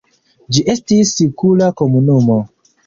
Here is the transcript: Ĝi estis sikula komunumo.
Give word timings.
Ĝi 0.57 0.63
estis 0.75 1.13
sikula 1.21 1.71
komunumo. 1.85 2.45